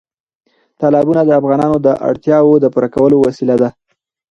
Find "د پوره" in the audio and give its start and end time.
2.63-2.89